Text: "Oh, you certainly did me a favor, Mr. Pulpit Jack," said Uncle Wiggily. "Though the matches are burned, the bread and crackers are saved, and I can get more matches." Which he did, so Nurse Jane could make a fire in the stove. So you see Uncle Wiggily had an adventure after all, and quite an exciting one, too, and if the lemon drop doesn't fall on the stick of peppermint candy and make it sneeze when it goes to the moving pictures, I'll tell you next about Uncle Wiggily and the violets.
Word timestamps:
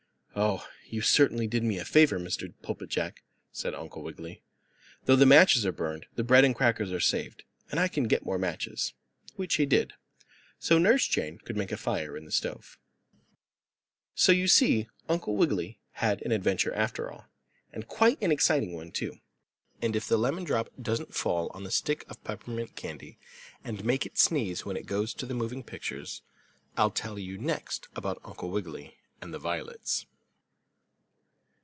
"Oh, 0.33 0.65
you 0.87 1.01
certainly 1.01 1.45
did 1.45 1.61
me 1.61 1.77
a 1.77 1.83
favor, 1.83 2.17
Mr. 2.17 2.53
Pulpit 2.61 2.89
Jack," 2.89 3.21
said 3.51 3.75
Uncle 3.75 4.01
Wiggily. 4.01 4.41
"Though 5.03 5.17
the 5.17 5.25
matches 5.25 5.65
are 5.65 5.73
burned, 5.73 6.05
the 6.15 6.23
bread 6.23 6.45
and 6.45 6.55
crackers 6.55 6.89
are 6.91 7.01
saved, 7.01 7.43
and 7.69 7.79
I 7.81 7.89
can 7.89 8.05
get 8.07 8.25
more 8.25 8.39
matches." 8.39 8.93
Which 9.35 9.55
he 9.55 9.65
did, 9.65 9.93
so 10.57 10.77
Nurse 10.79 11.05
Jane 11.07 11.37
could 11.39 11.57
make 11.57 11.71
a 11.71 11.77
fire 11.77 12.15
in 12.15 12.23
the 12.23 12.31
stove. 12.31 12.77
So 14.15 14.31
you 14.31 14.47
see 14.47 14.87
Uncle 15.09 15.35
Wiggily 15.35 15.79
had 15.91 16.21
an 16.21 16.31
adventure 16.31 16.73
after 16.73 17.11
all, 17.11 17.25
and 17.73 17.87
quite 17.89 18.17
an 18.21 18.31
exciting 18.31 18.73
one, 18.73 18.91
too, 18.91 19.19
and 19.81 19.97
if 19.97 20.07
the 20.07 20.17
lemon 20.17 20.45
drop 20.45 20.69
doesn't 20.81 21.13
fall 21.13 21.49
on 21.53 21.65
the 21.65 21.71
stick 21.71 22.05
of 22.09 22.23
peppermint 22.23 22.77
candy 22.77 23.19
and 23.65 23.83
make 23.83 24.05
it 24.05 24.17
sneeze 24.17 24.65
when 24.65 24.77
it 24.77 24.85
goes 24.87 25.13
to 25.15 25.25
the 25.25 25.35
moving 25.35 25.61
pictures, 25.63 26.23
I'll 26.77 26.89
tell 26.89 27.19
you 27.19 27.37
next 27.37 27.89
about 27.97 28.21
Uncle 28.23 28.49
Wiggily 28.49 28.97
and 29.21 29.33
the 29.33 29.39
violets. 29.39 30.07